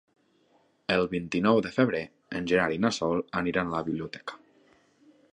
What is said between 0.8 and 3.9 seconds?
El vint-i-nou de febrer en Gerard i na Sol aniran a la